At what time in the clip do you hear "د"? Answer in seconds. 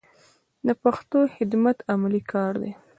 0.67-0.69